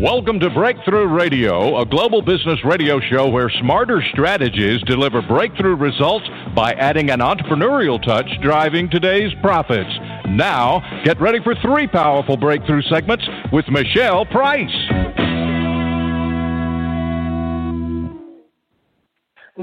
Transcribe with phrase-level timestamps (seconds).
[0.00, 6.24] Welcome to Breakthrough Radio, a global business radio show where smarter strategies deliver breakthrough results
[6.54, 9.90] by adding an entrepreneurial touch driving today's profits.
[10.28, 14.70] Now, get ready for three powerful breakthrough segments with Michele Price.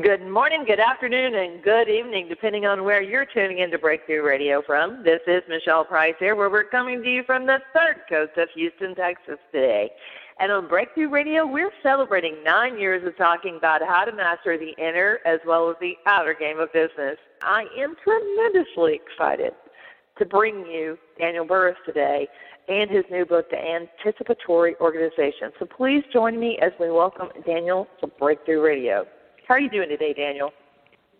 [0.03, 4.61] Good morning, good afternoon, and good evening, depending on where you're tuning into Breakthrough Radio
[4.61, 5.01] from.
[5.01, 8.49] This is Michele Price here, where we're coming to you from the third coast of
[8.53, 9.89] Houston, Texas today.
[10.37, 14.73] And on Breakthrough Radio, we're celebrating nine years of talking about how to master the
[14.77, 17.17] inner as well as the outer game of business.
[17.41, 19.53] I am tremendously excited
[20.17, 22.27] to bring you Daniel Burrus today
[22.67, 25.51] and his new book, The Anticipatory Organization.
[25.57, 29.05] So please join me as we welcome Daniel to Breakthrough Radio.
[29.47, 30.51] How are you doing today, Daniel?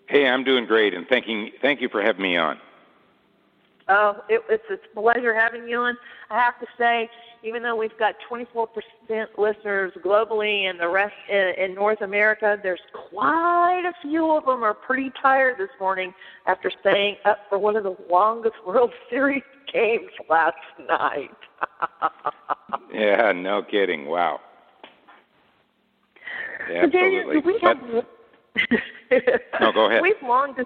[0.07, 2.59] Hey, I'm doing great, and thank you, thank you for having me on.
[3.87, 5.95] Oh, it, it's a pleasure having you on.
[6.31, 7.09] I have to say,
[7.45, 8.67] even though we've got 24%
[9.37, 14.63] listeners globally and the rest in, in North America, there's quite a few of them
[14.63, 16.13] are pretty tired this morning
[16.47, 20.55] after staying up for one of the longest World Series games last
[20.87, 21.29] night.
[22.93, 24.07] yeah, no kidding.
[24.07, 24.39] Wow.
[26.71, 28.05] Yeah, so Daniel, we have but,
[29.61, 30.01] no, go ahead.
[30.01, 30.65] We've long dis-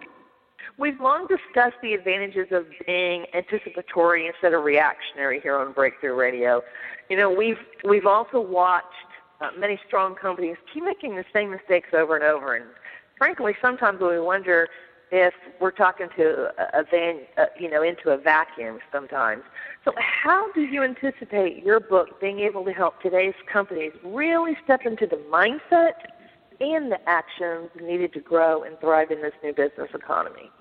[0.79, 6.61] we've long discussed the advantages of being anticipatory instead of reactionary here on Breakthrough Radio.
[7.09, 8.85] You know, we've we've also watched
[9.41, 12.65] uh, many strong companies keep making the same mistakes over and over, and
[13.17, 14.67] frankly, sometimes we wonder
[15.11, 19.43] if we're talking to a, a van, uh, you know, into a vacuum sometimes.
[19.83, 24.81] So, how do you anticipate your book being able to help today's companies really step
[24.85, 25.93] into the mindset
[26.61, 30.51] and the actions needed to grow and thrive in this new business economy?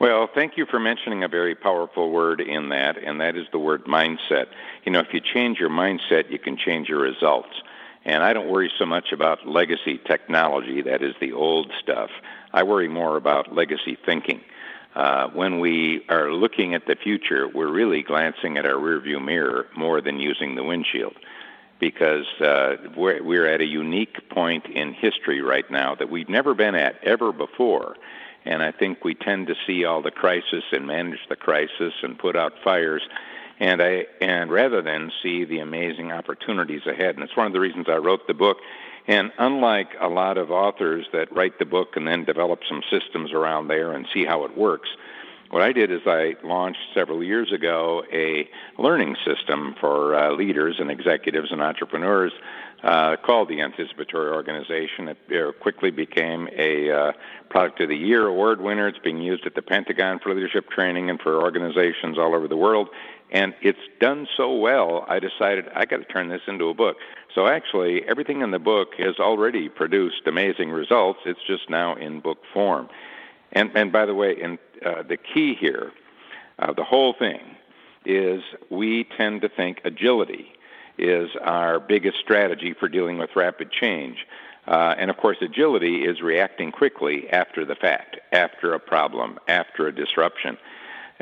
[0.00, 3.58] Well, thank you for mentioning a very powerful word in that, and that is the
[3.58, 4.46] word mindset.
[4.84, 7.50] You know, if you change your mindset, you can change your results.
[8.04, 12.10] And I don't worry so much about legacy technology, that is the old stuff.
[12.52, 14.40] I worry more about legacy thinking.
[14.94, 19.66] Uh, when we are looking at the future, we're really glancing at our rearview mirror
[19.76, 21.16] more than using the windshield
[21.80, 26.54] because uh, we're, we're at a unique point in history right now that we've never
[26.54, 27.96] been at ever before.
[28.48, 32.18] And I think we tend to see all the crisis and manage the crisis and
[32.18, 33.02] put out fires,
[33.60, 37.14] and I and rather than see the amazing opportunities ahead.
[37.14, 38.56] And it's one of the reasons I wrote the book.
[39.06, 43.32] And unlike a lot of authors that write the book and then develop some systems
[43.32, 44.88] around there and see how it works,
[45.50, 48.48] what I did is I launched several years ago a
[48.78, 52.32] learning system for uh, leaders and executives and entrepreneurs
[52.82, 55.08] uh, called the Anticipatory Organization.
[55.08, 57.12] It quickly became a uh,
[57.48, 58.86] Product of the Year award winner.
[58.86, 62.56] It's being used at the Pentagon for leadership training and for organizations all over the
[62.56, 62.88] world.
[63.30, 66.96] And it's done so well, I decided I got to turn this into a book.
[67.34, 71.20] So actually, everything in the book has already produced amazing results.
[71.26, 72.88] It's just now in book form.
[73.52, 75.92] And, and by the way, in, uh, the key here,
[76.58, 77.40] uh, the whole thing,
[78.04, 80.52] is we tend to think agility
[80.98, 84.26] is our biggest strategy for dealing with rapid change.
[84.66, 89.86] Uh, and of course, agility is reacting quickly after the fact, after a problem, after
[89.86, 90.58] a disruption.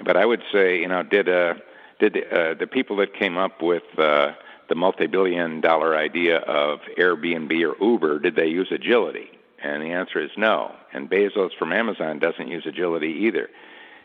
[0.05, 1.55] But I would say, you know, did uh,
[2.01, 4.33] did uh, the people that came up with uh,
[4.69, 9.31] the multi-billion-dollar idea of Airbnb or Uber did they use agility?
[9.63, 10.75] And the answer is no.
[10.93, 13.49] And Bezos from Amazon doesn't use agility either.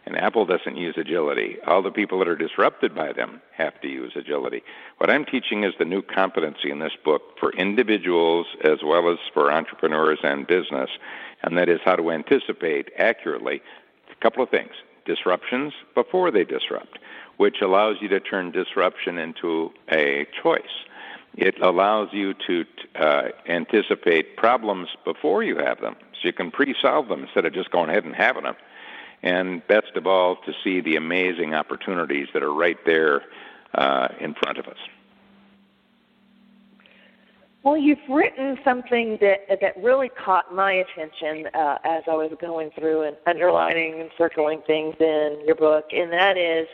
[0.05, 1.57] And Apple doesn't use agility.
[1.67, 4.63] All the people that are disrupted by them have to use agility.
[4.97, 9.19] What I'm teaching is the new competency in this book for individuals as well as
[9.33, 10.89] for entrepreneurs and business,
[11.43, 13.61] and that is how to anticipate accurately
[14.11, 14.71] a couple of things
[15.05, 16.99] disruptions before they disrupt,
[17.37, 20.85] which allows you to turn disruption into a choice.
[21.35, 26.75] It allows you to uh, anticipate problems before you have them, so you can pre
[26.81, 28.55] solve them instead of just going ahead and having them
[29.23, 33.21] and best of all, to see the amazing opportunities that are right there
[33.75, 34.77] uh, in front of us.
[37.63, 42.71] Well, you've written something that that really caught my attention uh, as I was going
[42.71, 46.67] through and underlining and circling things in your book, and that is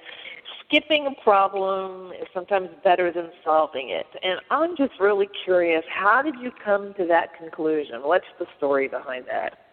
[0.63, 4.07] skipping a problem is sometimes better than solving it.
[4.23, 8.01] And I'm just really curious, how did you come to that conclusion?
[8.03, 9.66] What's the story behind that?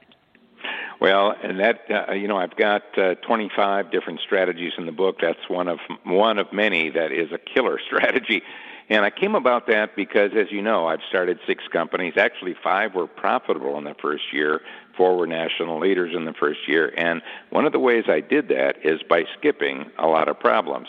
[1.00, 5.19] Well, and that uh, you know, I've got uh, 25 different strategies in the book.
[5.20, 8.43] That's one of one of many that is a killer strategy.
[8.91, 12.14] And I came about that because, as you know, I've started six companies.
[12.19, 14.61] Actually, five were profitable in the first year.
[14.94, 16.93] Four were national leaders in the first year.
[16.96, 20.88] And one of the ways I did that is by skipping a lot of problems.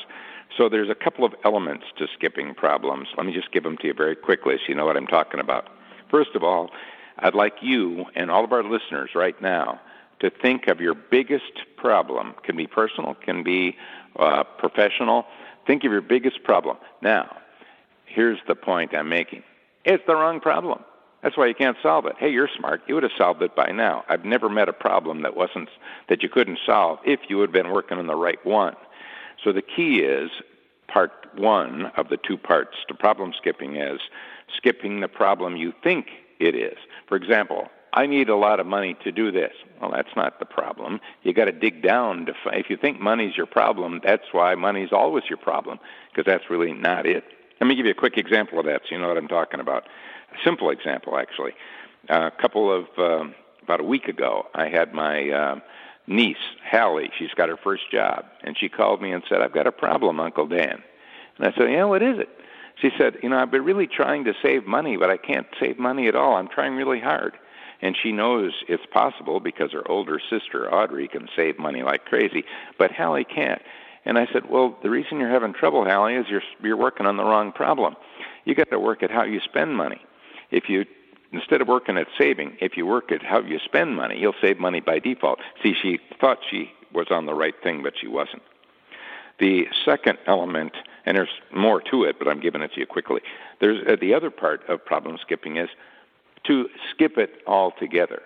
[0.57, 3.07] So there's a couple of elements to skipping problems.
[3.17, 5.39] Let me just give them to you very quickly so you know what I'm talking
[5.39, 5.69] about.
[6.11, 6.71] First of all,
[7.19, 9.79] I'd like you and all of our listeners right now
[10.19, 12.35] to think of your biggest problem.
[12.43, 13.75] Can be personal, can be
[14.17, 15.25] uh, professional.
[15.67, 16.77] Think of your biggest problem.
[17.01, 17.37] Now,
[18.05, 19.43] here's the point I'm making.
[19.83, 20.83] It's the wrong problem.
[21.21, 22.13] That's why you can't solve it.
[22.19, 22.81] Hey, you're smart.
[22.87, 24.03] You would have solved it by now.
[24.07, 25.69] I've never met a problem that wasn't
[26.07, 28.75] that you couldn't solve if you had been working on the right one.
[29.43, 30.29] So the key is
[30.87, 33.99] part one of the two parts to problem skipping is
[34.55, 36.07] skipping the problem you think
[36.39, 36.77] it is.
[37.07, 39.53] For example, I need a lot of money to do this.
[39.81, 40.99] Well, that's not the problem.
[41.23, 44.53] You got to dig down to find, if you think money's your problem, that's why
[44.55, 45.79] money's always your problem
[46.11, 47.23] because that's really not it.
[47.61, 49.61] Let me give you a quick example of that so you know what I'm talking
[49.61, 49.85] about.
[49.85, 51.53] A simple example, actually.
[52.09, 53.29] A couple of uh,
[53.63, 55.59] about a week ago, I had my uh,
[56.05, 56.35] niece,
[56.69, 57.11] Hallie.
[57.17, 60.19] She's got her first job, and she called me and said, "I've got a problem,
[60.19, 60.83] Uncle Dan."
[61.37, 62.29] And I said, "Yeah, what is it?"
[62.81, 65.79] She said, "You know, I've been really trying to save money, but I can't save
[65.79, 66.35] money at all.
[66.35, 67.37] I'm trying really hard."
[67.81, 72.43] And she knows it's possible because her older sister, Audrey, can save money like crazy,
[72.77, 73.61] but Hallie can't.
[74.05, 77.17] And I said, "Well, the reason you're having trouble, Hallie, is you're you're working on
[77.17, 77.95] the wrong problem.
[78.45, 80.01] You got to work at how you spend money.
[80.51, 80.85] If you
[81.31, 84.59] instead of working at saving, if you work at how you spend money, you'll save
[84.59, 88.43] money by default." See, she thought she was on the right thing, but she wasn't.
[89.39, 90.73] The second element,
[91.05, 93.21] and there's more to it, but I'm giving it to you quickly.
[93.59, 95.69] There's uh, the other part of problem skipping is
[96.47, 98.21] to skip it altogether.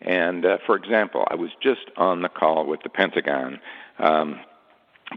[0.00, 3.60] And uh, for example, I was just on the call with the Pentagon
[3.98, 4.40] um,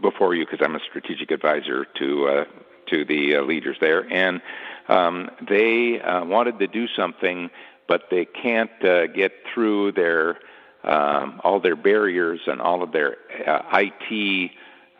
[0.00, 2.44] before you because I'm a strategic advisor to uh,
[2.86, 4.42] to the uh, leaders there, and
[4.88, 7.48] um, they uh, wanted to do something,
[7.86, 10.38] but they can't uh, get through their
[10.84, 13.16] um, all their barriers and all of their
[13.46, 14.50] uh, IT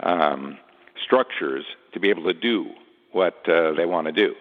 [0.00, 0.58] um,
[1.02, 2.70] structures to be able to do
[3.10, 4.34] what uh, they want to do.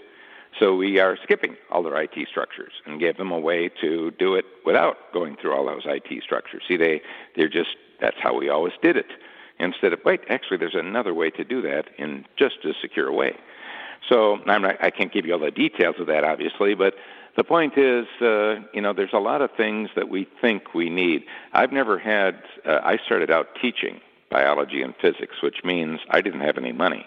[0.59, 4.35] So we are skipping all their IT structures and gave them a way to do
[4.35, 6.63] it without going through all those IT structures.
[6.67, 7.01] See, they
[7.35, 9.07] they're just that's how we always did it.
[9.59, 13.13] Instead of wait, actually, there's another way to do that in just as secure a
[13.13, 13.35] way.
[14.09, 16.95] So I'm not, I can't give you all the details of that, obviously, but
[17.37, 20.89] the point is, uh, you know, there's a lot of things that we think we
[20.89, 21.23] need.
[21.53, 22.41] I've never had.
[22.65, 27.05] Uh, I started out teaching biology and physics, which means I didn't have any money.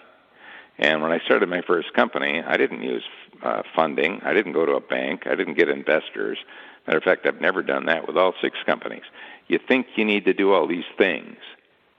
[0.77, 3.03] And when I started my first company, I didn't use
[3.41, 4.21] uh, funding.
[4.23, 5.25] I didn't go to a bank.
[5.25, 6.37] I didn't get investors.
[6.85, 9.03] Matter of fact, I've never done that with all six companies.
[9.47, 11.37] You think you need to do all these things,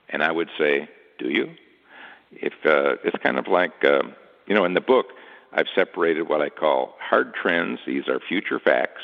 [0.09, 0.87] and I would say,
[1.17, 1.51] do you?
[2.31, 4.03] If uh, it's kind of like, uh,
[4.47, 5.07] you know, in the book,
[5.53, 7.79] I've separated what I call hard trends.
[7.87, 9.01] These are future facts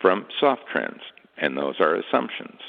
[0.00, 1.00] from soft trends,
[1.38, 2.60] and those are assumptions.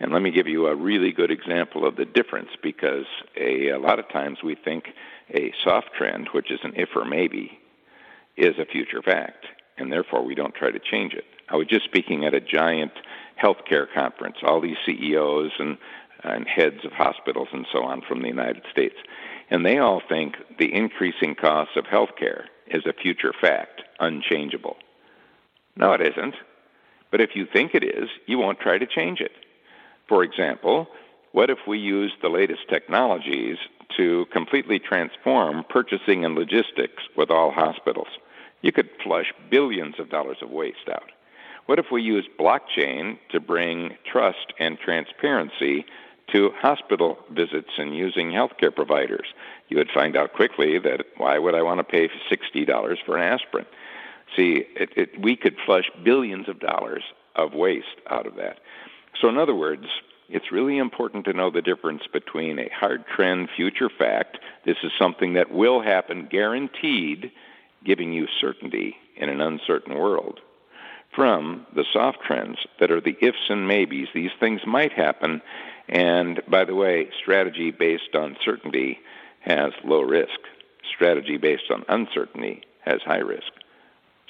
[0.00, 3.06] And let me give you a really good example of the difference because
[3.36, 4.88] a, a lot of times we think
[5.30, 7.58] a soft trend, which is an if or maybe,
[8.36, 9.46] is a future fact,
[9.78, 11.24] and therefore we don't try to change it.
[11.48, 12.92] I was just speaking at a giant
[13.40, 15.78] healthcare conference, all these CEOs and,
[16.24, 18.96] and heads of hospitals and so on from the United States,
[19.50, 24.76] and they all think the increasing cost of healthcare is a future fact, unchangeable.
[25.76, 26.34] No, it isn't.
[27.10, 29.32] But if you think it is, you won't try to change it.
[30.12, 30.88] For example,
[31.32, 33.56] what if we use the latest technologies
[33.96, 38.08] to completely transform purchasing and logistics with all hospitals.
[38.60, 41.10] You could flush billions of dollars of waste out.
[41.64, 45.86] What if we use blockchain to bring trust and transparency
[46.30, 49.28] to hospital visits and using healthcare providers?
[49.70, 53.22] You would find out quickly that why would I want to pay $60 for an
[53.22, 53.64] aspirin?
[54.36, 57.02] See, it, it, we could flush billions of dollars
[57.34, 58.58] of waste out of that.
[59.20, 59.86] So, in other words,
[60.28, 64.90] it's really important to know the difference between a hard trend future fact, this is
[64.98, 67.30] something that will happen guaranteed,
[67.84, 70.40] giving you certainty in an uncertain world,
[71.14, 74.08] from the soft trends that are the ifs and maybes.
[74.14, 75.42] These things might happen,
[75.88, 79.00] and by the way, strategy based on certainty
[79.40, 80.40] has low risk.
[80.94, 83.52] Strategy based on uncertainty has high risk.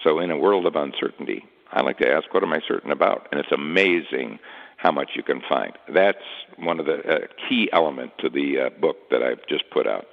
[0.03, 3.29] So, in a world of uncertainty, I like to ask, what am I certain about?
[3.31, 4.41] And it's amazing
[4.83, 5.79] how much you can find.
[5.95, 6.19] That's
[6.59, 10.07] one of the uh, key elements to the uh, book that I've just put out.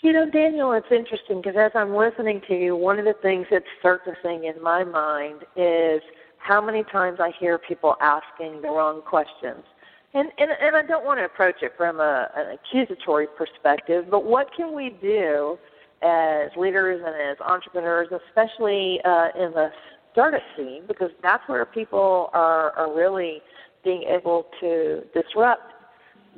[0.00, 3.46] You know, Daniel, it's interesting because as I'm listening to you, one of the things
[3.50, 6.00] that's surfacing in my mind is
[6.38, 9.64] how many times I hear people asking the wrong questions.
[10.14, 14.24] And, and, and I don't want to approach it from a, an accusatory perspective, but
[14.24, 15.58] what can we do
[16.00, 19.70] as leaders and as entrepreneurs, especially uh, in the
[20.18, 23.40] startup scene because that's where people are, are really
[23.84, 25.72] being able to disrupt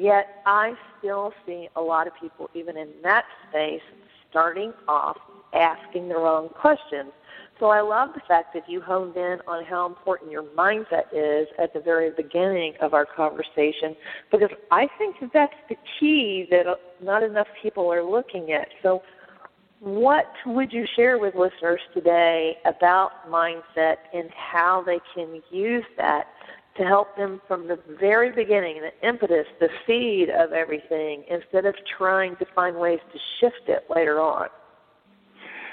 [0.01, 3.83] Yet I still see a lot of people, even in that space,
[4.31, 5.19] starting off
[5.53, 7.13] asking the wrong questions.
[7.59, 11.49] So I love the fact that you honed in on how important your mindset is
[11.59, 13.95] at the very beginning of our conversation
[14.31, 16.65] because I think that's the key that
[17.03, 18.69] not enough people are looking at.
[18.83, 19.03] So
[19.81, 26.29] what would you share with listeners today about mindset and how they can use that
[26.77, 31.75] to help them from the very beginning, the impetus, the seed of everything, instead of
[31.99, 34.49] trying to find ways to shift it later on?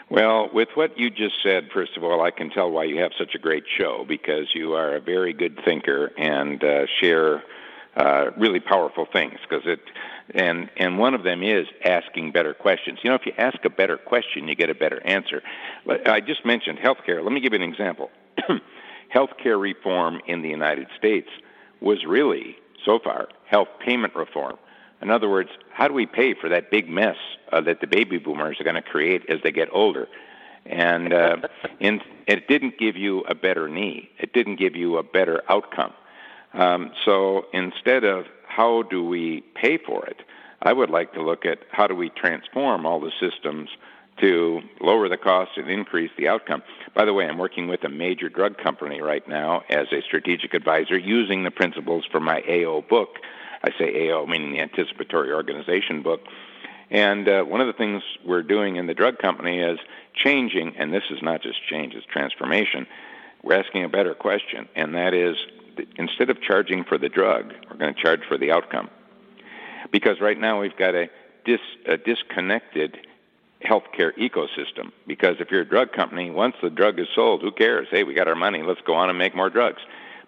[0.10, 3.12] Well, with what you just said, first of all, I can tell why you have
[3.18, 7.44] such a great show because you are a very good thinker and uh, share
[7.98, 9.40] uh, really powerful things.
[9.42, 9.80] Because it,
[10.34, 13.00] and and one of them is asking better questions.
[13.04, 15.42] You know, if you ask a better question, you get a better answer.
[16.06, 17.24] I just mentioned healthcare.
[17.24, 18.10] Let me give you an example.
[19.14, 21.30] healthcare reform in the United States
[21.82, 24.58] was really so far health payment reform.
[25.02, 27.18] In other words, how do we pay for that big mess
[27.52, 30.08] uh, that the baby boomers are going to create as they get older?
[30.66, 31.38] And uh,
[31.80, 34.10] it didn't give you a better knee.
[34.18, 35.94] It didn't give you a better outcome.
[36.58, 40.18] Um, so instead of how do we pay for it,
[40.62, 43.70] I would like to look at how do we transform all the systems
[44.20, 46.64] to lower the cost and increase the outcome.
[46.96, 50.56] By the way, I'm working with a major drug company right now as a strategic
[50.56, 53.20] advisor using the principles from my AO book
[53.64, 56.22] I say AO, meaning the Anticipatory Organization book.
[56.90, 59.80] And uh, one of the things we're doing in the drug company is
[60.14, 62.88] changing, and this is not just change, it's transformation.
[63.44, 65.36] We're asking a better question, and that is
[65.98, 68.90] instead of charging for the drug, we're going to charge for the outcome.
[69.92, 71.10] Because right now we've got a,
[71.46, 72.98] dis, a disconnected
[73.64, 74.92] healthcare ecosystem.
[75.08, 77.88] Because if you're a drug company, once the drug is sold, who cares?
[77.90, 79.82] Hey, we got our money, let's go on and make more drugs.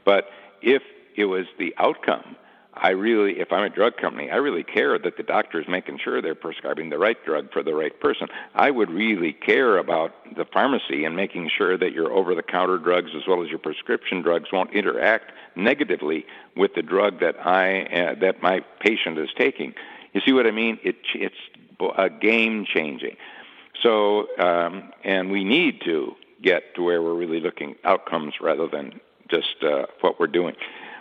[0.05, 0.29] But
[0.61, 0.81] if
[1.15, 2.35] it was the outcome,
[2.81, 5.99] I really, if I'm a drug company, I really care that the doctor is making
[6.03, 8.27] sure they're prescribing the right drug for the right person.
[8.55, 12.77] I would really care about the pharmacy and making sure that your over the counter
[12.77, 17.83] drugs as well as your prescription drugs won't interact negatively with the drug that I
[17.83, 19.73] uh, that my patient is taking.
[20.13, 20.79] You see what I mean?
[20.83, 21.35] It, it's
[21.97, 23.17] a game changing.
[23.81, 28.99] So, um, and we need to get to where we're really looking outcomes rather than
[29.29, 30.55] just uh, what we're doing.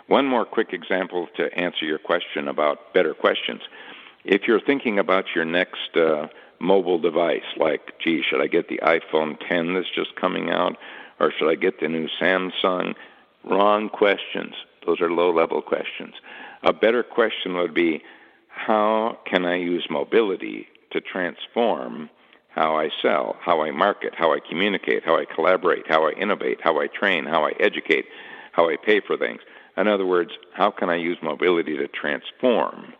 [0.09, 3.61] One more quick example to answer your question about better questions.
[4.25, 8.79] If you're thinking about your next uh, mobile device, like, gee, should I get the
[8.79, 10.77] iPhone 10 that's just coming out,
[11.19, 12.95] or should I get the new Samsung?
[13.43, 14.55] Wrong questions.
[14.83, 16.15] Those are low level questions.
[16.63, 18.01] A better question would be
[18.47, 22.09] how can I use mobility to transform
[22.47, 26.61] how I sell, how I market, how I communicate, how I collaborate, how I innovate,
[26.63, 28.05] how I train, how I educate,
[28.53, 29.41] how I pay for things?
[29.79, 32.93] In other words, how can I use mobility to transform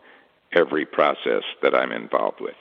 [0.53, 2.55] every process that I'm involved with?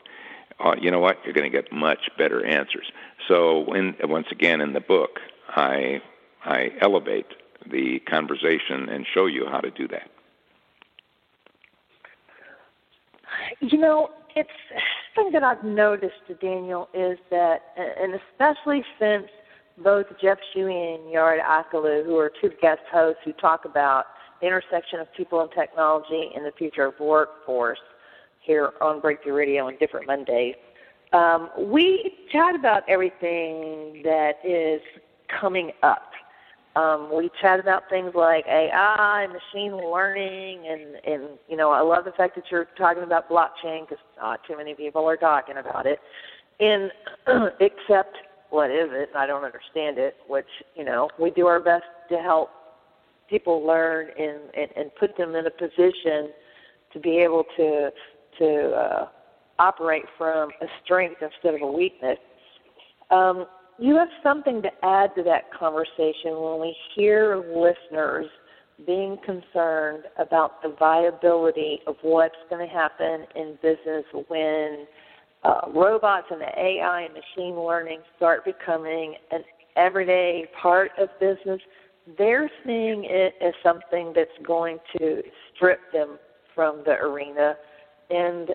[0.58, 1.18] Uh, you know what?
[1.24, 2.90] You're going to get much better answers.
[3.28, 3.64] So,
[4.02, 6.02] once again, in the book, I
[6.44, 7.26] I elevate
[7.70, 10.10] the conversation and show you how to do that.
[13.60, 14.50] You know, it's
[15.14, 19.28] something that I've noticed, Daniel, is that, and especially since
[19.82, 24.06] both Jeff Shuey and Yard Akalu, who are two guest hosts who talk about
[24.40, 27.78] the intersection of people and technology and the future of workforce
[28.40, 30.54] here on Breakthrough Radio on different Mondays.
[31.12, 34.80] Um, we chat about everything that is
[35.40, 36.10] coming up.
[36.76, 41.80] Um, we chat about things like AI, and machine learning, and and you know I
[41.80, 45.56] love the fact that you're talking about blockchain because not too many people are talking
[45.56, 45.98] about it.
[46.60, 46.92] And
[47.60, 48.16] except
[48.50, 49.10] what is it?
[49.16, 50.16] I don't understand it.
[50.26, 52.50] Which you know we do our best to help
[53.28, 56.30] people learn and, and, and put them in a position
[56.92, 57.90] to be able to
[58.38, 59.08] to uh,
[59.58, 62.18] operate from a strength instead of a weakness.
[63.10, 63.46] Um,
[63.78, 68.26] you have something to add to that conversation when we hear listeners
[68.86, 74.86] being concerned about the viability of what's going to happen in business when
[75.48, 79.42] uh, robots and the AI and machine learning start becoming an
[79.76, 81.60] everyday part of business,
[82.18, 85.22] they're seeing it as something that's going to
[85.54, 86.18] strip them
[86.54, 87.56] from the arena.
[88.10, 88.50] And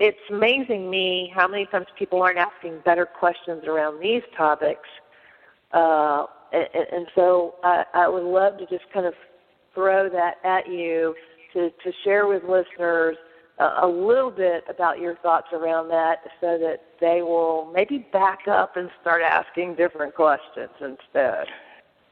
[0.00, 4.88] it's amazing me how many times people aren't asking better questions around these topics.
[5.72, 9.14] Uh, and, and so I, I would love to just kind of
[9.74, 11.14] throw that at you
[11.52, 13.16] to, to share with listeners–
[13.58, 18.76] a little bit about your thoughts around that so that they will maybe back up
[18.76, 21.46] and start asking different questions instead.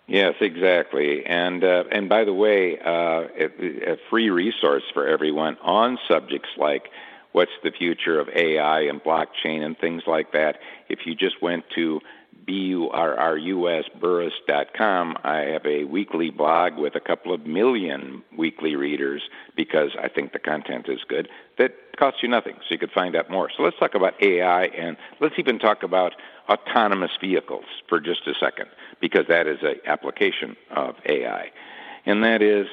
[0.06, 1.24] Yes, exactly.
[1.26, 6.50] And uh, and by the way, uh, a, a free resource for everyone on subjects
[6.56, 6.90] like
[7.32, 10.58] what's the future of AI and blockchain and things like that.
[10.88, 12.00] If you just went to
[12.44, 13.84] B-U-R-R-U-S,
[15.24, 19.22] I have a weekly blog with a couple of million weekly readers
[19.56, 23.14] because I think the content is good that costs you nothing, so you could find
[23.14, 23.50] out more.
[23.56, 26.14] So let's talk about AI and let's even talk about
[26.48, 28.68] autonomous vehicles for just a second
[29.00, 31.50] because that is an application of AI.
[32.06, 32.66] And that is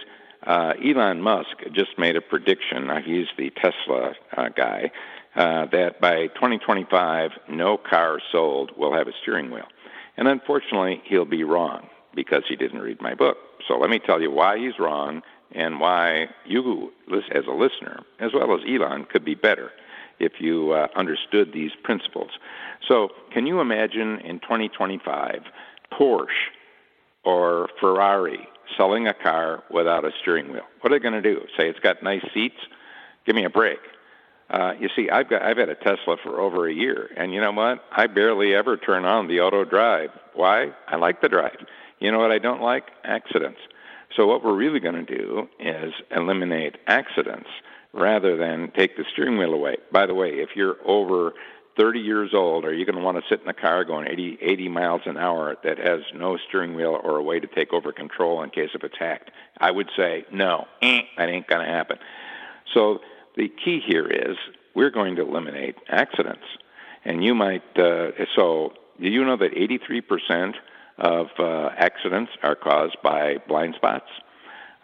[0.48, 2.90] uh, Elon Musk just made a prediction.
[3.04, 4.92] He's the Tesla uh, guy
[5.40, 9.68] uh, that by 2025, no car sold will have a steering wheel.
[10.18, 13.38] And unfortunately, he'll be wrong because he didn't read my book.
[13.66, 15.22] So let me tell you why he's wrong
[15.54, 16.92] and why you,
[17.34, 19.72] as a listener, as well as Elon, could be better
[20.20, 22.32] if you uh, understood these principles.
[22.86, 25.44] So, can you imagine in 2025
[25.94, 26.28] Porsche
[27.24, 28.46] or Ferrari
[28.78, 30.66] selling a car without a steering wheel?
[30.82, 31.46] What are they going to do?
[31.58, 32.60] Say it's got nice seats?
[33.26, 33.80] Give me a break.
[34.50, 37.40] Uh, you see, I've got I've had a Tesla for over a year, and you
[37.40, 37.84] know what?
[37.92, 40.10] I barely ever turn on the auto drive.
[40.34, 40.72] Why?
[40.88, 41.58] I like the drive.
[42.00, 42.86] You know what I don't like?
[43.04, 43.60] Accidents.
[44.16, 47.50] So what we're really going to do is eliminate accidents
[47.94, 49.78] rather than take the steering wheel away.
[49.92, 51.34] By the way, if you're over
[51.78, 54.40] 30 years old, are you going to want to sit in a car going 80,
[54.42, 57.92] 80 miles an hour that has no steering wheel or a way to take over
[57.92, 59.32] control in case of attack?
[59.60, 61.98] I would say no, eh, that ain't going to happen.
[62.74, 63.00] So
[63.40, 64.36] the key here is
[64.76, 66.44] we're going to eliminate accidents.
[67.06, 70.54] And you might, uh, so do you know that 83%
[70.98, 74.10] of uh, accidents are caused by blind spots?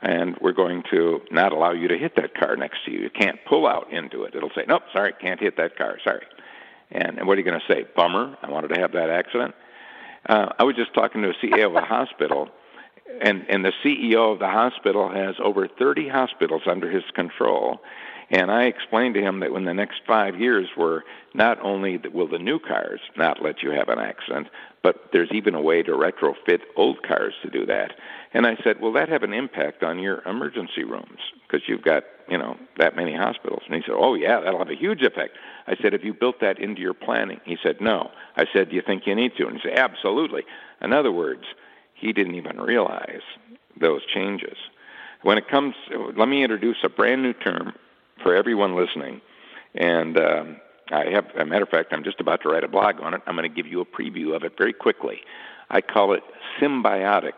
[0.01, 2.99] And we're going to not allow you to hit that car next to you.
[2.99, 4.35] You can't pull out into it.
[4.35, 6.25] It'll say, nope, sorry, can't hit that car, sorry.
[6.91, 7.85] And, and what are you going to say?
[7.95, 9.53] Bummer, I wanted to have that accident.
[10.29, 12.47] Uh, I was just talking to a CEO of a hospital,
[13.21, 17.81] and, and the CEO of the hospital has over 30 hospitals under his control
[18.29, 21.03] and I explained to him that in the next five years, were
[21.33, 24.47] not only will the new cars not let you have an accident,
[24.81, 27.93] but there's even a way to retrofit old cars to do that.
[28.33, 31.19] And I said, will that have an impact on your emergency rooms?
[31.45, 33.63] Because you've got, you know, that many hospitals.
[33.65, 35.37] And he said, oh, yeah, that'll have a huge effect.
[35.67, 37.39] I said, have you built that into your planning?
[37.45, 38.11] He said, no.
[38.37, 39.47] I said, do you think you need to?
[39.47, 40.43] And he said, absolutely.
[40.81, 41.43] In other words,
[41.93, 43.21] he didn't even realize
[43.79, 44.57] those changes.
[45.21, 45.75] When it comes,
[46.15, 47.73] let me introduce a brand new term
[48.21, 49.21] for everyone listening.
[49.75, 50.57] And um,
[50.91, 53.21] I have, a matter of fact, I'm just about to write a blog on it.
[53.27, 55.21] I'm going to give you a preview of it very quickly.
[55.69, 56.23] I call it
[56.61, 57.33] symbiotic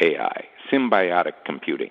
[0.00, 1.90] AI, symbiotic computing.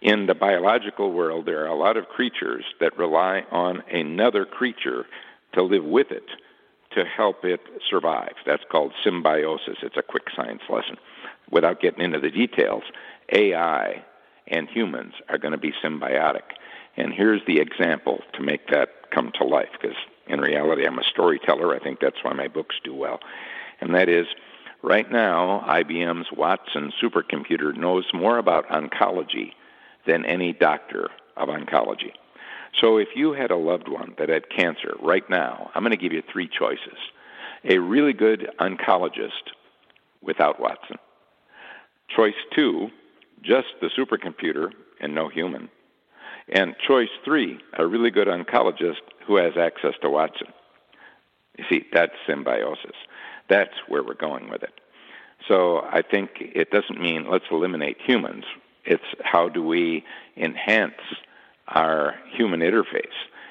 [0.00, 5.06] In the biological world, there are a lot of creatures that rely on another creature
[5.54, 6.28] to live with it
[6.94, 8.34] to help it survive.
[8.44, 9.78] That's called symbiosis.
[9.82, 10.96] It's a quick science lesson.
[11.50, 12.82] Without getting into the details,
[13.32, 14.04] AI
[14.48, 16.42] and humans are going to be symbiotic.
[16.96, 21.04] And here's the example to make that come to life, because in reality, I'm a
[21.04, 21.74] storyteller.
[21.74, 23.20] I think that's why my books do well.
[23.80, 24.26] And that is,
[24.82, 29.52] right now, IBM's Watson supercomputer knows more about oncology
[30.06, 32.12] than any doctor of oncology.
[32.80, 35.96] So if you had a loved one that had cancer right now, I'm going to
[35.96, 36.98] give you three choices.
[37.64, 39.52] A really good oncologist
[40.22, 40.96] without Watson.
[42.08, 42.88] Choice two,
[43.42, 45.68] just the supercomputer and no human.
[46.48, 50.48] And choice three, a really good oncologist who has access to Watson.
[51.58, 52.96] You see, that's symbiosis.
[53.48, 54.72] That's where we're going with it.
[55.48, 58.44] So I think it doesn't mean let's eliminate humans.
[58.84, 60.04] It's how do we
[60.36, 61.00] enhance
[61.68, 63.06] our human interface.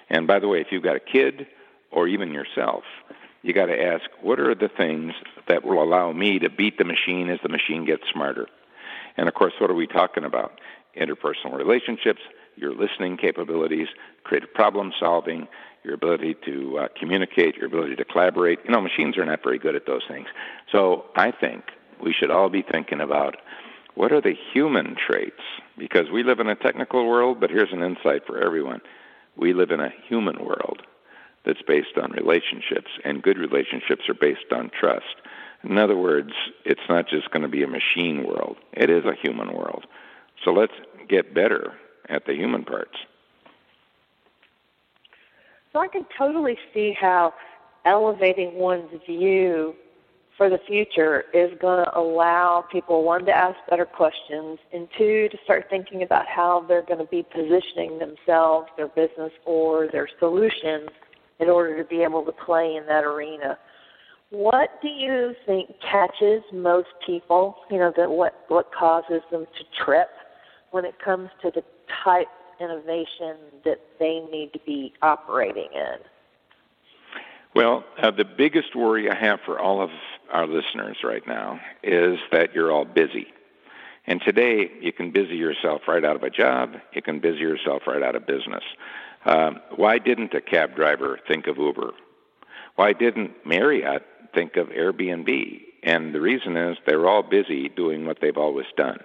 [0.10, 1.47] And by the way, if you've got a kid
[1.91, 2.84] or even yourself,
[3.41, 5.13] you got to ask what are the things
[5.47, 8.47] that will allow me to beat the machine as the machine gets smarter.
[9.17, 10.60] And of course, what are we talking about?
[10.97, 12.21] Interpersonal relationships,
[12.55, 13.87] your listening capabilities,
[14.23, 15.47] creative problem solving,
[15.83, 18.59] your ability to uh, communicate, your ability to collaborate.
[18.65, 20.27] You know, machines are not very good at those things.
[20.71, 21.63] So I think
[22.01, 23.37] we should all be thinking about
[23.95, 25.41] what are the human traits?
[25.77, 28.81] Because we live in a technical world, but here's an insight for everyone.
[29.35, 30.81] We live in a human world
[31.45, 35.15] that's based on relationships, and good relationships are based on trust.
[35.63, 36.31] In other words,
[36.65, 39.85] it's not just going to be a machine world, it is a human world.
[40.43, 40.73] So let's
[41.07, 41.73] get better
[42.12, 42.97] at the human parts.
[45.74, 47.34] So I can totally see how
[47.86, 49.74] elevating one's view
[50.38, 55.30] for the future is going to allow people, one, to ask better questions, and two,
[55.30, 60.08] to start thinking about how they're going to be positioning themselves, their business, or their
[60.19, 60.89] solutions
[61.39, 63.58] in order to be able to play in that arena.
[64.30, 67.58] What do you think catches most people?
[67.69, 70.10] You know, that what what causes them to trip
[70.71, 71.63] when it comes to the
[72.04, 72.27] type
[72.60, 75.97] innovation that they need to be operating in?
[77.54, 79.89] Well, uh, the biggest worry I have for all of
[80.32, 83.27] our listeners right now is that you're all busy.
[84.08, 86.75] And today, you can busy yourself right out of a job.
[86.93, 88.63] You can busy yourself right out of business.
[89.25, 91.91] Um, why didn't a cab driver think of Uber?
[92.75, 95.62] Why didn't Marriott think of Airbnb?
[95.84, 98.99] And the reason is they're all busy doing what they've always done.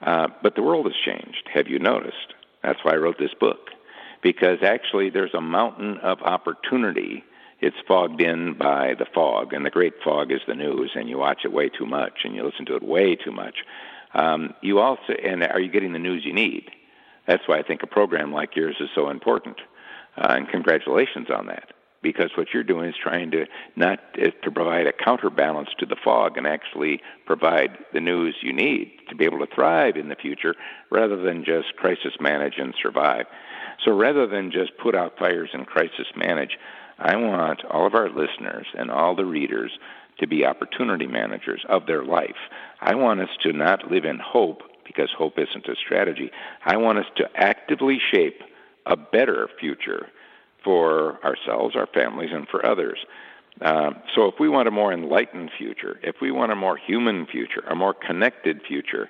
[0.00, 1.48] Uh, but the world has changed.
[1.52, 2.34] Have you noticed?
[2.62, 3.70] That's why I wrote this book.
[4.22, 7.24] Because actually, there's a mountain of opportunity.
[7.60, 11.18] It's fogged in by the fog, and the great fog is the news, and you
[11.18, 13.56] watch it way too much, and you listen to it way too much.
[14.14, 16.70] Um, you also, and are you getting the news you need?
[17.26, 19.60] That's why I think a program like yours is so important.
[20.16, 24.50] Uh, and congratulations on that because what you're doing is trying to not uh, to
[24.50, 29.24] provide a counterbalance to the fog and actually provide the news you need to be
[29.24, 30.54] able to thrive in the future
[30.90, 33.26] rather than just crisis manage and survive.
[33.84, 36.58] So rather than just put out fires and crisis manage,
[36.98, 39.72] I want all of our listeners and all the readers
[40.18, 42.36] to be opportunity managers of their life.
[42.80, 46.30] I want us to not live in hope because hope isn't a strategy.
[46.64, 48.40] I want us to actively shape
[48.86, 50.08] a better future
[50.62, 52.98] for ourselves, our families, and for others.
[53.60, 57.26] Uh, so, if we want a more enlightened future, if we want a more human
[57.26, 59.08] future, a more connected future,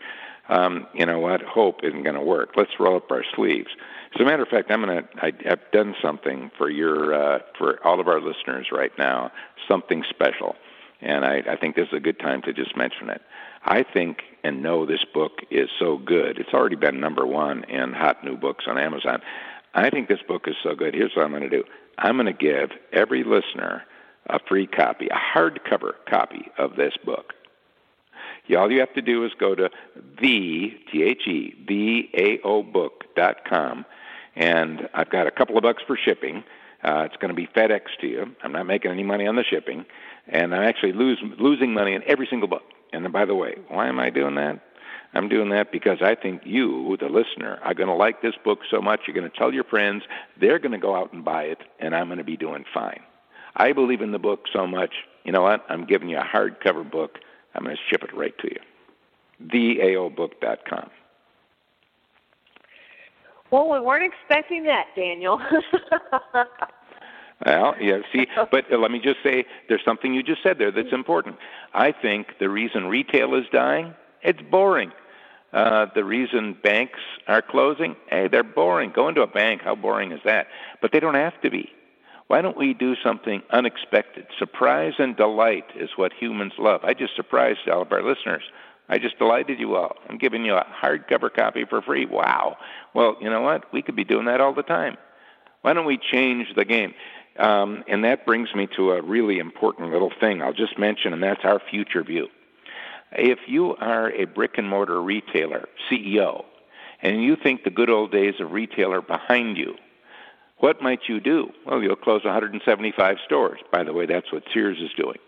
[0.49, 1.43] um, you know what?
[1.43, 2.51] Hope isn't going to work.
[2.57, 3.69] Let's roll up our sleeves.
[4.15, 5.51] As a matter of fact, I'm going to.
[5.51, 9.31] I've done something for your uh, for all of our listeners right now.
[9.69, 10.57] Something special,
[11.03, 13.21] and I, I think this is a good time to just mention it.
[13.65, 16.39] I think and know this book is so good.
[16.39, 19.21] It's already been number one in hot new books on Amazon.
[19.75, 20.95] I think this book is so good.
[20.95, 21.65] Here's what I'm going to do
[21.99, 23.85] I'm going to give every listener
[24.29, 27.35] a free copy, a hardcover copy of this book.
[28.57, 29.69] All you have to do is go to
[30.21, 32.41] the, T H E,
[33.15, 33.85] dot com,
[34.37, 36.45] and I've got a couple of bucks for shipping.
[36.83, 38.35] Uh, it's going to be FedEx to you.
[38.43, 39.85] I'm not making any money on the shipping,
[40.29, 42.63] and I'm actually lose, losing money in every single book.
[42.93, 44.61] And then, by the way, why am I doing that?
[45.15, 48.61] I'm doing that because I think you, the listener, are going to like this book
[48.71, 49.01] so much.
[49.07, 50.03] You're going to tell your friends.
[50.39, 53.01] They're going to go out and buy it, and I'm going to be doing fine.
[53.57, 54.95] I believe in the book so much.
[55.25, 55.65] You know what?
[55.69, 57.19] I'm giving you a hardcover book.
[57.55, 58.61] I'm going to ship it right to you.
[59.49, 60.91] TheAOBook.com.
[63.51, 65.41] Well, we weren't expecting that, Daniel.
[67.47, 70.93] Well, yeah, see, but let me just say there's something you just said there that's
[70.93, 71.37] important.
[71.73, 74.93] I think the reason retail is dying, it's boring.
[75.53, 78.93] Uh, the reason banks are closing, hey, they're boring.
[78.95, 80.49] Go into a bank, how boring is that?
[80.83, 81.71] But they don't have to be.
[82.27, 84.27] Why don't we do something unexpected?
[84.39, 86.85] Surprise and delight is what humans love.
[86.85, 88.43] I just surprised all of our listeners.
[88.91, 89.97] I just delighted you all.
[90.09, 92.05] I'm giving you a hardcover copy for free.
[92.05, 92.59] Wow.
[92.95, 93.73] Well, you know what?
[93.73, 94.99] We could be doing that all the time.
[95.63, 96.95] Why don't we change the game?
[97.39, 101.23] Um, and that brings me to a really important little thing I'll just mention, and
[101.23, 102.29] that's our future view.
[103.13, 106.45] If you are a brick and mortar retailer, CEO,
[107.01, 109.75] and you think the good old days of retail are behind you,
[110.59, 111.51] what might you do?
[111.65, 113.61] Well, you'll close 175 stores.
[113.71, 115.19] By the way, that's what Sears is doing.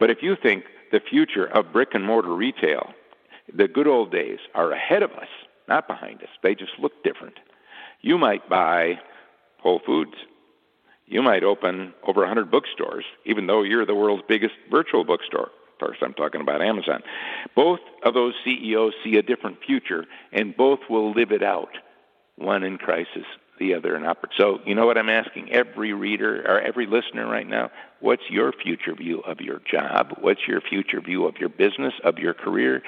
[0.00, 2.92] But if you think the future of brick and mortar retail,
[3.54, 5.28] the good old days are ahead of us,
[5.68, 7.38] not behind us, they just look different,
[8.00, 8.98] you might buy
[9.60, 10.14] Whole Foods,
[11.06, 15.50] you might open over 100 bookstores, even though you're the world's biggest virtual bookstore.
[15.78, 17.02] First, I'm talking about Amazon.
[17.54, 21.70] Both of those CEOs see a different future, and both will live it out.
[22.36, 23.24] One in crisis,
[23.58, 24.60] the other in opportunity.
[24.62, 27.70] So, you know what I'm asking every reader or every listener right now?
[28.00, 30.16] What's your future view of your job?
[30.20, 32.82] What's your future view of your business, of your career?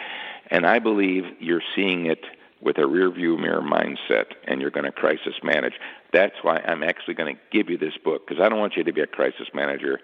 [0.51, 2.25] And I believe you're seeing it
[2.61, 5.75] with a rear view mirror mindset and you're going to crisis manage.
[6.13, 8.85] That's why I'm actually going to give you this book because I don't want you
[8.85, 10.01] to be a crisis manager.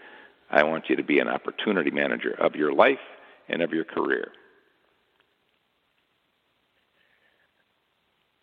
[0.50, 2.98] I want you to be an opportunity manager of your life
[3.48, 4.32] and of your career.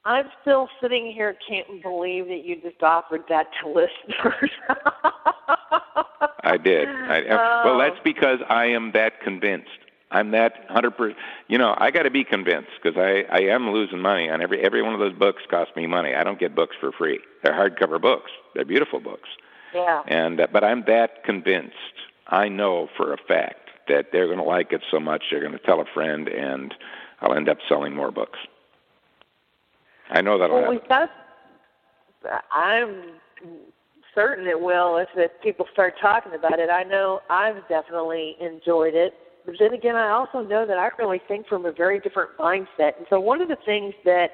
[0.06, 4.52] I'm still sitting here, can't believe that you just offered that to listeners.
[6.44, 6.90] I did.
[6.90, 7.62] I, oh.
[7.66, 9.70] Well, that's because I am that convinced.
[10.12, 11.18] I'm that hundred percent.
[11.48, 14.62] You know, I got to be convinced because I I am losing money on every
[14.62, 15.42] every one of those books.
[15.50, 16.14] Cost me money.
[16.14, 17.20] I don't get books for free.
[17.44, 18.30] They're hardcover books.
[18.54, 19.30] They're beautiful books.
[19.74, 20.04] Yeah.
[20.08, 21.76] And uh, but I'm that convinced.
[22.28, 25.52] I know for a fact that they're going to like it so much they're going
[25.52, 26.74] to tell a friend, and
[27.22, 28.40] I'll end up selling more books.
[30.10, 30.80] I know that'll well, happen.
[30.80, 31.10] We've got,
[32.52, 33.20] I'm
[34.16, 36.70] certain it will if, if people start talking about it.
[36.70, 39.14] I know I've definitely enjoyed it.
[39.46, 42.98] But then again, I also know that I really think from a very different mindset.
[42.98, 44.32] And so one of the things that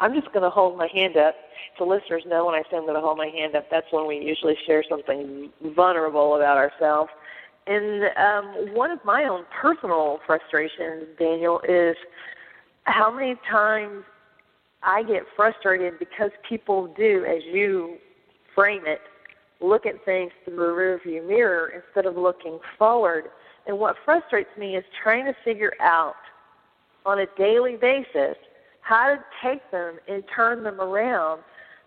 [0.00, 1.34] I'm just going to hold my hand up.
[1.78, 4.06] So listeners know when I say I'm going to hold my hand up, that's when
[4.06, 7.10] we usually share something vulnerable about ourselves.
[7.66, 11.96] And um, one of my own personal frustrations, Daniel, is
[12.84, 14.04] how many times
[14.82, 17.98] I get frustrated because people do, as you
[18.54, 19.00] frame it,
[19.60, 23.26] look at things through the rearview mirror instead of looking forward.
[23.66, 26.16] And what frustrates me is trying to figure out
[27.06, 28.36] on a daily basis
[28.82, 31.42] how to take them and turn them around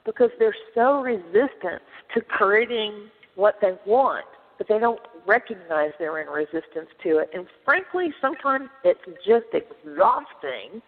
[0.06, 1.82] because they're so resistant
[2.14, 4.26] to creating what they want,
[4.58, 7.30] but they don't recognize they're in resistance to it.
[7.34, 10.82] And frankly, sometimes it's just exhausting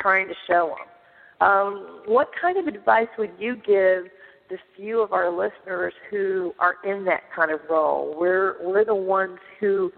[0.00, 1.48] trying to show them.
[1.48, 4.10] Um, what kind of advice would you give
[4.50, 8.14] the few of our listeners who are in that kind of role?
[8.18, 9.90] We're we're the ones who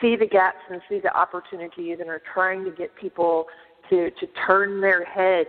[0.00, 3.46] see the gaps and see the opportunities and are trying to get people
[3.90, 5.48] to to turn their heads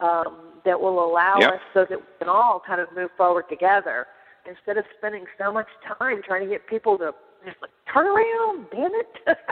[0.00, 1.54] um, that will allow yep.
[1.54, 4.06] us so that we can all kind of move forward together
[4.48, 7.12] instead of spending so much time trying to get people to
[7.44, 9.38] just like turn around, damn it.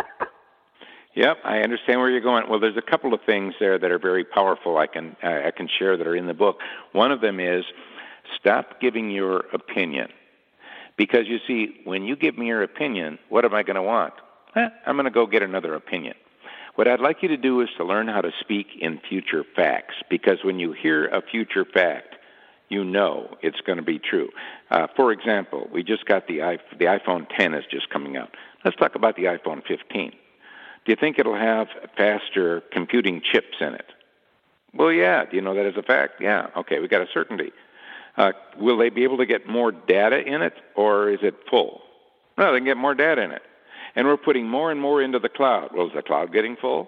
[1.14, 2.48] Yep, I understand where you're going.
[2.48, 4.76] Well, there's a couple of things there that are very powerful.
[4.76, 6.58] I can I can share that are in the book.
[6.92, 7.64] One of them is
[8.38, 10.10] stop giving your opinion,
[10.96, 14.14] because you see, when you give me your opinion, what am I going to want?
[14.54, 16.14] Eh, I'm going to go get another opinion.
[16.78, 19.96] What I'd like you to do is to learn how to speak in future facts,
[20.08, 22.14] because when you hear a future fact,
[22.68, 24.28] you know it's going to be true.
[24.70, 26.38] Uh, for example, we just got the
[26.78, 28.30] the iPhone 10 is just coming out.
[28.64, 30.10] Let's talk about the iPhone 15.
[30.10, 30.16] Do
[30.86, 33.86] you think it'll have faster computing chips in it?
[34.72, 35.24] Well, yeah.
[35.24, 36.20] Do you know that as a fact?
[36.20, 36.46] Yeah.
[36.58, 37.50] Okay, we got a certainty.
[38.16, 41.82] Uh, will they be able to get more data in it, or is it full?
[42.36, 43.42] No, they can get more data in it.
[43.98, 45.70] And we're putting more and more into the cloud.
[45.74, 46.86] Well, is the cloud getting full?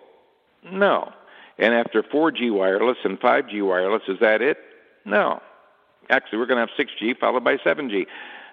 [0.70, 1.12] No.
[1.58, 4.58] And after 4G wireless and 5G wireless, is that it?
[5.04, 5.42] No.
[6.08, 8.06] Actually, we're going to have 6G followed by 7G.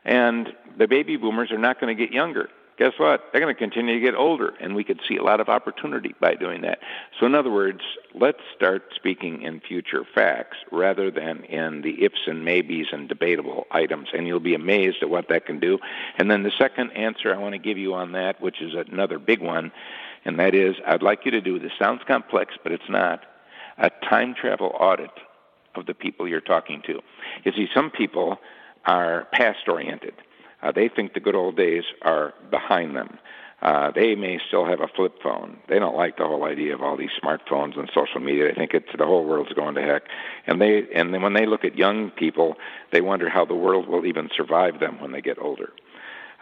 [0.06, 3.26] And the baby boomers are not going to get younger guess what?
[3.32, 6.16] They're going to continue to get older, and we could see a lot of opportunity
[6.20, 6.80] by doing that.
[7.20, 7.82] So, in other words,
[8.14, 13.66] let's start speaking in future facts rather than in the ifs and maybes and debatable
[13.72, 15.80] items, and you'll be amazed at what that can do.
[16.18, 19.20] And then the second answer I want to give you on that, which is another
[19.20, 19.72] big one,
[20.26, 23.24] and that is I'd like you to do this sounds complex, but it's not
[23.78, 25.12] a time travel audit
[25.76, 27.00] of the people you're talking to.
[27.44, 28.38] You see, some people
[28.86, 30.14] are past oriented
[30.62, 33.18] uh, they think the good old days are behind them.
[33.62, 35.58] Uh, they may still have a flip phone.
[35.68, 38.48] They don't like the whole idea of all these smartphones and social media.
[38.48, 40.04] They think it's the whole world's going to heck.
[40.46, 42.56] And they and then when they look at young people,
[42.92, 45.74] they wonder how the world will even survive them when they get older.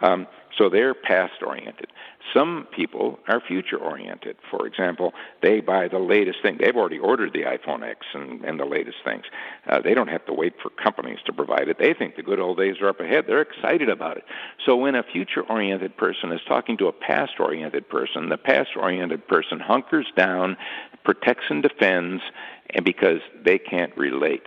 [0.00, 1.88] Um, so they're past oriented.
[2.34, 4.36] Some people are future oriented.
[4.50, 6.58] For example, they buy the latest thing.
[6.58, 9.24] They've already ordered the iPhone X and, and the latest things.
[9.68, 11.78] Uh, they don't have to wait for companies to provide it.
[11.78, 13.24] They think the good old days are up ahead.
[13.26, 14.24] They're excited about it.
[14.64, 18.70] So when a future oriented person is talking to a past oriented person, the past
[18.76, 20.56] oriented person hunkers down,
[21.04, 22.22] protects and defends,
[22.70, 24.42] and because they can't relate.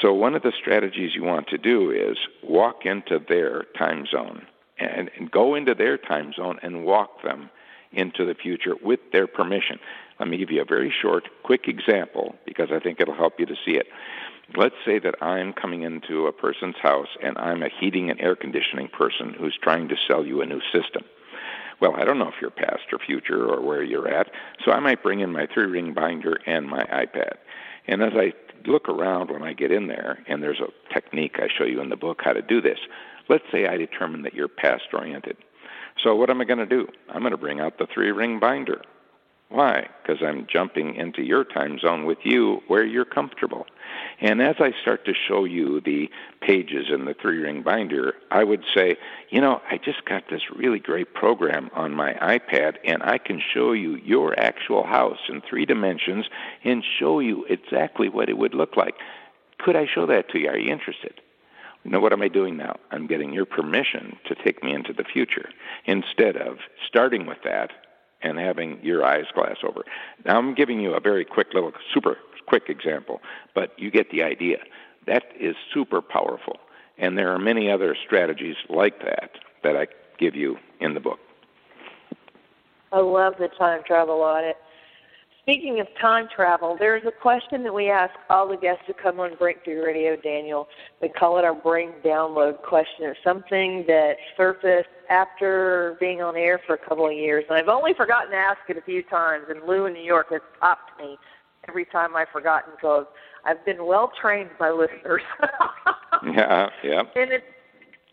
[0.00, 4.46] So one of the strategies you want to do is walk into their time zone
[4.78, 7.50] and, and go into their time zone and walk them
[7.92, 9.78] into the future with their permission.
[10.18, 13.46] Let me give you a very short, quick example because I think it'll help you
[13.46, 13.86] to see it.
[14.56, 18.36] Let's say that I'm coming into a person's house and I'm a heating and air
[18.36, 21.02] conditioning person who's trying to sell you a new system.
[21.80, 24.30] Well, I don't know if you're past or future or where you're at,
[24.64, 27.34] so I might bring in my three ring binder and my iPad.
[27.86, 28.32] And as I
[28.66, 31.88] look around when I get in there, and there's a technique I show you in
[31.88, 32.78] the book how to do this,
[33.28, 35.36] Let's say I determine that you're past oriented.
[36.02, 36.88] So what am I going to do?
[37.08, 38.82] I'm going to bring out the three ring binder.
[39.50, 39.88] Why?
[40.02, 43.66] Because I'm jumping into your time zone with you where you're comfortable.
[44.20, 46.10] And as I start to show you the
[46.40, 48.96] pages in the three ring binder, I would say,
[49.30, 53.40] you know, I just got this really great program on my iPad, and I can
[53.52, 56.26] show you your actual house in three dimensions
[56.64, 58.94] and show you exactly what it would look like.
[59.58, 60.48] Could I show that to you?
[60.48, 61.20] Are you interested?
[61.84, 62.76] Now, what am I doing now?
[62.90, 65.50] I'm getting your permission to take me into the future
[65.84, 67.70] instead of starting with that
[68.22, 69.84] and having your eyes glass over.
[70.24, 72.16] Now, I'm giving you a very quick little, super
[72.46, 73.20] quick example,
[73.54, 74.58] but you get the idea.
[75.06, 76.56] That is super powerful.
[76.96, 81.18] And there are many other strategies like that that I give you in the book.
[82.92, 84.56] I love the time travel audit.
[85.44, 89.20] Speaking of time travel, there's a question that we ask all the guests who come
[89.20, 90.66] on Breakthrough Radio, Daniel.
[91.02, 93.04] We call it our brain download question.
[93.04, 97.44] It's something that surfaced after being on air for a couple of years.
[97.50, 100.28] And I've only forgotten to ask it a few times, and Lou in New York
[100.30, 101.18] has popped me
[101.68, 103.04] every time I've forgotten because
[103.44, 105.20] I've been well trained by listeners.
[106.26, 107.02] yeah, yeah.
[107.16, 107.44] And it's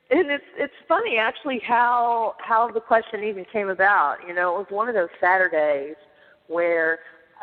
[0.10, 4.18] and it's it's funny actually how how the question even came about.
[4.28, 5.96] You know, it was one of those Saturdays
[6.48, 7.00] where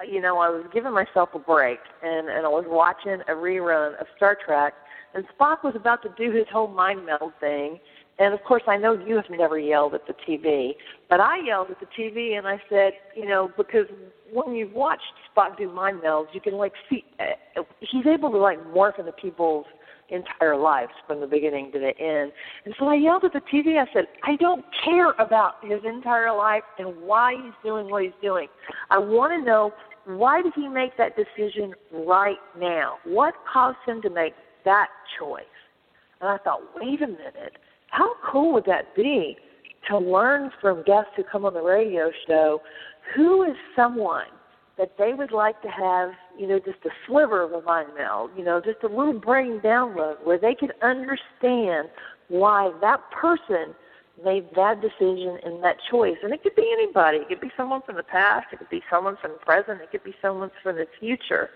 [0.06, 4.00] you know, I was giving myself a break and, and I was watching a rerun
[4.00, 4.74] of Star Trek
[5.14, 7.78] and Spock was about to do his whole mind meld thing.
[8.18, 10.72] And of course, I know you have never yelled at the TV,
[11.08, 13.86] but I yelled at the TV and I said, you know, because
[14.32, 15.02] when you've watched
[15.34, 19.12] Spock do mind melds, you can like see uh, he's able to like morph into
[19.12, 19.66] people's
[20.10, 22.32] entire lives from the beginning to the end.
[22.64, 23.78] And so I yelled at the TV.
[23.78, 28.12] I said, I don't care about his entire life and why he's doing what he's
[28.22, 28.48] doing.
[28.90, 29.72] I want to know
[30.08, 32.94] why did he make that decision right now?
[33.04, 34.32] What caused him to make
[34.64, 35.44] that choice?
[36.20, 39.36] And I thought, wait a minute, how cool would that be
[39.88, 42.60] to learn from guests who come on the radio show
[43.14, 44.26] who is someone
[44.78, 48.30] that they would like to have, you know, just a sliver of a mind meld,
[48.36, 51.88] you know, just a little brain download where they could understand
[52.28, 53.74] why that person
[54.24, 56.16] made that decision and that choice.
[56.22, 57.18] And it could be anybody.
[57.18, 58.46] It could be someone from the past.
[58.52, 59.80] It could be someone from the present.
[59.80, 61.50] It could be someone from the future.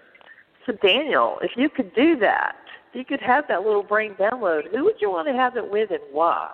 [0.66, 2.57] So, Daniel, if you could do that,
[2.90, 5.70] if you could have that little brain download, who would you want to have it
[5.70, 6.51] with and why?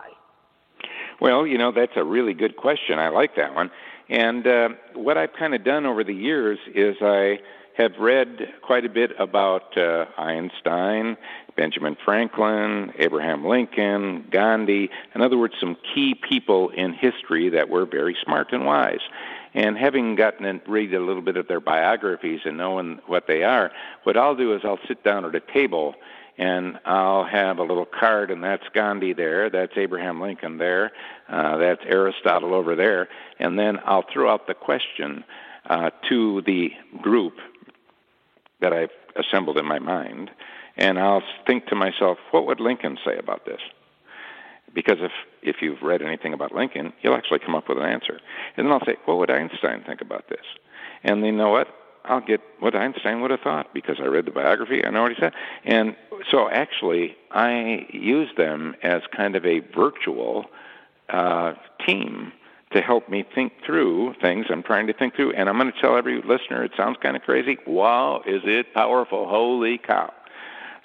[1.20, 2.98] Well, you know, that's a really good question.
[2.98, 3.70] I like that one.
[4.08, 7.38] And uh, what I've kind of done over the years is I
[7.78, 11.16] have read quite a bit about uh, Einstein,
[11.56, 17.86] Benjamin Franklin, Abraham Lincoln, Gandhi, in other words, some key people in history that were
[17.86, 18.98] very smart and wise.
[19.54, 23.44] And having gotten and read a little bit of their biographies and knowing what they
[23.44, 23.70] are,
[24.02, 25.94] what I'll do is I'll sit down at a table
[26.36, 30.90] and I'll have a little card, and that's Gandhi there, that's Abraham Lincoln there,
[31.28, 35.24] uh, that's Aristotle over there, and then I'll throw out the question
[35.68, 37.34] uh, to the group
[38.60, 40.30] that I've assembled in my mind,
[40.76, 43.60] and I'll think to myself, what would Lincoln say about this?
[44.74, 48.20] Because if if you've read anything about Lincoln, you'll actually come up with an answer.
[48.56, 50.44] And then I'll say, what would Einstein think about this?
[51.04, 51.68] And you know what?
[52.04, 54.78] I'll get what Einstein would have thought because I read the biography.
[54.78, 55.32] and I know what he said.
[55.64, 55.94] And
[56.30, 60.46] so actually, I use them as kind of a virtual
[61.08, 61.54] uh,
[61.86, 62.32] team
[62.72, 65.32] to help me think through things I'm trying to think through.
[65.32, 67.58] And I'm going to tell every listener, it sounds kind of crazy.
[67.66, 69.28] Wow, is it powerful?
[69.28, 70.12] Holy cow.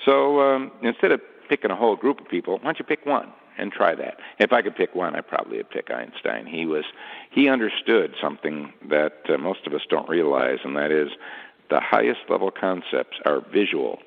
[0.06, 3.32] So um, instead of picking a whole group of people, why don't you pick one
[3.58, 4.20] and try that?
[4.40, 6.46] If I could pick one, I probably would pick Einstein.
[6.46, 6.86] He was
[7.32, 11.10] he understood something that uh, most of us don't realize, and that is
[11.70, 14.00] the highest level concepts are visual.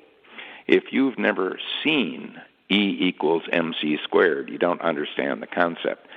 [0.67, 6.07] If you've never seen E equals mc squared, you don't understand the concept.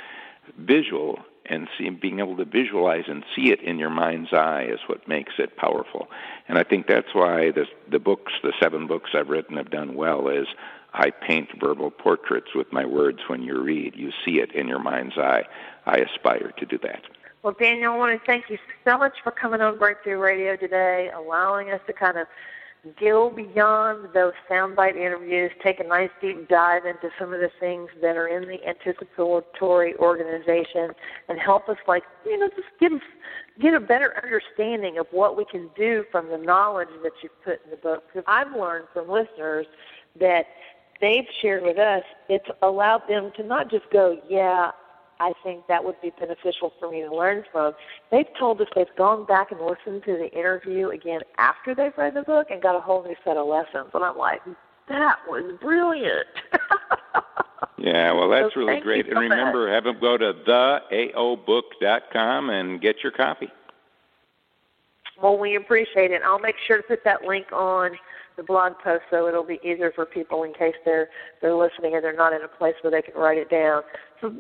[0.59, 4.81] Visual and see, being able to visualize and see it in your mind's eye is
[4.87, 6.09] what makes it powerful.
[6.48, 9.94] And I think that's why the, the books, the seven books I've written, have done
[9.94, 10.29] well.
[10.29, 10.46] Is
[10.92, 13.94] I paint verbal portraits with my words when you read.
[13.96, 15.44] You see it in your mind's eye.
[15.87, 17.03] I aspire to do that.
[17.42, 21.11] Well, Daniel, I want to thank you so much for coming on Breakthrough Radio today,
[21.14, 22.26] allowing us to kind of
[22.99, 27.90] go beyond those soundbite interviews, take a nice deep dive into some of the things
[28.01, 30.90] that are in the anticipatory organization,
[31.29, 32.93] and help us, like you know, just get
[33.61, 37.61] get a better understanding of what we can do from the knowledge that you've put
[37.64, 38.05] in the book.
[38.07, 39.66] Because I've learned from listeners
[40.19, 40.47] that
[41.01, 44.71] they've shared with us, it's allowed them to not just go, yeah,
[45.20, 47.74] I think that would be beneficial for me to learn from.
[48.11, 52.14] They've told us they've gone back and listened to the interview again after they've read
[52.14, 53.90] the book and got a whole new set of lessons.
[53.92, 54.40] And I'm like,
[54.88, 56.26] that was brilliant.
[57.78, 59.09] yeah, well, that's so really great.
[59.09, 59.74] And remember, much.
[59.74, 60.33] have them go to
[60.90, 63.50] theaobook.com and get your copy.
[65.22, 66.22] Well, we appreciate it.
[66.24, 67.90] I'll make sure to put that link on
[68.37, 71.11] the blog post so it'll be easier for people in case they're
[71.42, 73.83] they're listening and they're not in a place where they can write it down.
[74.20, 74.35] So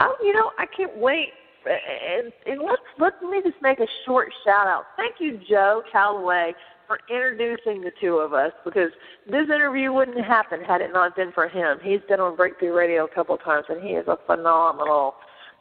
[0.00, 1.28] Oh, you know, I can't wait.
[1.66, 4.84] And, and let's let me just make a short shout out.
[4.96, 6.54] Thank you, Joe Calloway,
[6.86, 8.90] for introducing the two of us because
[9.26, 11.78] this interview wouldn't happen had it not been for him.
[11.82, 15.16] He's been on Breakthrough Radio a couple of times, and he is a phenomenal